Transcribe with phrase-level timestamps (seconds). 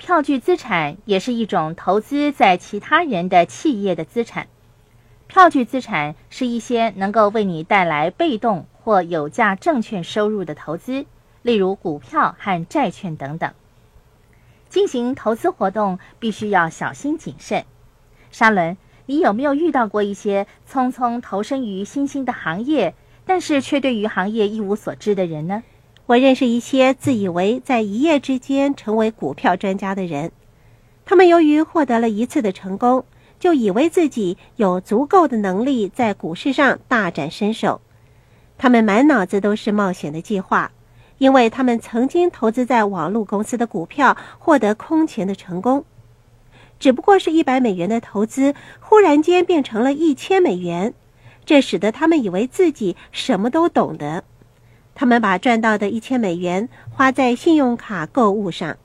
[0.00, 4.48] 票据资产也是一种投资在其他人的企业的资产。
[5.26, 11.04] 票据资产是一些能够为你带来被动或有价证券收入的投资，
[11.42, 13.52] 例如股票和债券等等。
[14.70, 17.66] 进行投资活动必须要小心谨慎。
[18.30, 22.94] 沙伦，你有没有遇到过一些匆匆投身于新兴的行业，
[23.26, 25.62] 但是却对于行业一无所知的人呢？
[26.10, 30.32] 我认识一些自以为在一夜之间成为股票专家的人，
[31.04, 33.04] 他们由于获得了一次的成功，
[33.38, 37.80] 就以为自己有足够的能力在股市上大展身手。
[38.58, 40.72] 他们满脑子都是冒险的计划，
[41.18, 45.84] 因为他们曾经投资在网络公司的股票，获得空前的成功。
[46.80, 50.92] 只不过是一百美元的投资，忽然间变成了一千美元，
[51.44, 54.24] 这使得他们以为自己什么都懂得。
[55.00, 58.76] 他们把赚到的一千美元花在信用卡购物上，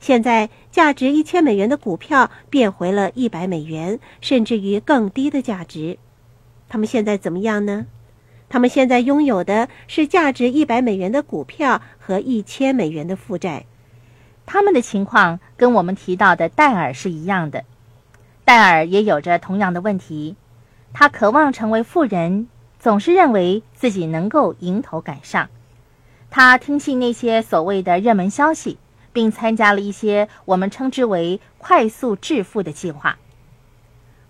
[0.00, 5.98] 现在价值一千美元的股票变回了一百美元，甚至于更低的价值。
[6.68, 7.86] 他们现在怎么样呢？
[8.48, 13.66] 他们现在拥有的是价值一百美元的股票和一千美元的负债。
[14.46, 17.62] 他们的情况跟我们提到的戴尔是一样的。
[18.44, 20.34] 戴尔也有着同样的问题，
[20.92, 22.48] 他渴望成为富人。
[22.78, 25.48] 总是认为自己能够迎头赶上，
[26.30, 28.78] 他听信那些所谓的热门消息，
[29.12, 33.18] 并参加了一些我们称之为“快速致富”的计划。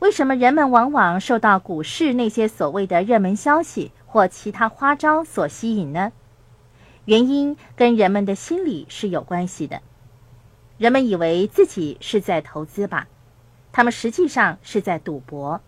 [0.00, 6.12] 为什么人们往往受到股市那些所谓的热门消息或其他花招所吸引呢？
[7.04, 9.80] 原因跟人们的心理是有关系的。
[10.78, 13.06] 人们以为自己是在投资吧，
[13.70, 15.60] 他们实际上是在赌博。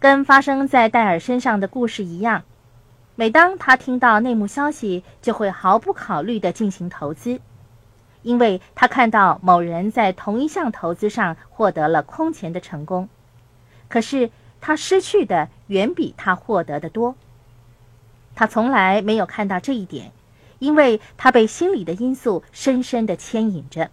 [0.00, 2.42] 跟发生在戴尔身上的故事一样，
[3.16, 7.38] 每当他听到内幕消息，就会毫不考虑地进行投资，
[8.22, 13.10] 因为他看到某人在同一项投资上获得了空前的成功，
[13.88, 17.14] 可是他失去的远比他获得的多。
[18.34, 20.12] 他从来没有看到这一点，
[20.60, 23.90] 因为他被心理的因素深深地牵引着。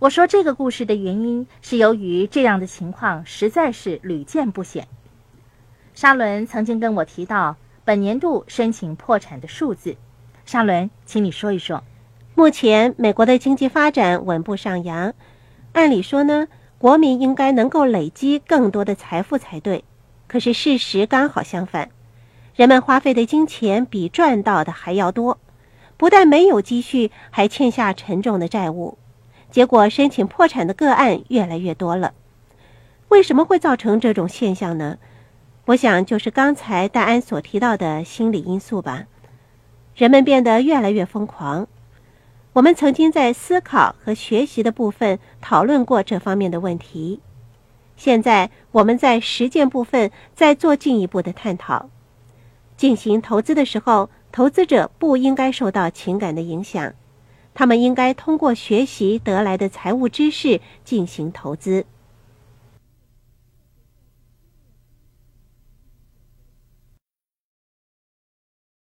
[0.00, 4.88] 我说这个故事的原因是由于这样的情况实在是屡见不鲜。
[5.92, 9.94] 沙伦曾经跟我提到本年度申请破产的数字。
[10.46, 11.84] 沙伦，请你说一说。
[12.34, 15.12] 目前美国的经济发展稳步上扬，
[15.72, 19.84] 按理说呢，国民应该能够累积更多的财富才对。
[20.26, 21.90] 可是事实刚好相反，
[22.56, 25.38] 人们花费的金钱比赚到的还要多，
[25.98, 28.96] 不但没有积蓄，还欠下沉重的债务。
[29.50, 32.14] 结果，申请破产的个案越来越多了。
[33.08, 34.98] 为什么会造成这种现象呢？
[35.66, 39.06] 我想，就是刚才戴安所提到的心理因素吧。
[39.94, 41.66] 人们变得越来越疯狂。
[42.52, 47.20] 我们曾经在思考和学习的部分讨论过这方面的问题。
[47.96, 51.90] 现在，我们在实践部分再做进一步的探讨。
[52.76, 56.94] 进行投资的时候，投资者不应该受到情感的影响。
[57.60, 61.84] 他们应该通过学习得来的财务知识进行投资。